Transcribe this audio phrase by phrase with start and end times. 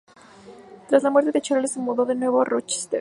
[0.89, 2.99] Tras la muerte de Charles se mudó de nuevo a Rochester.